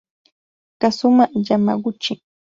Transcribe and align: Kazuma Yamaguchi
Kazuma 0.79 1.25
Yamaguchi 1.47 2.13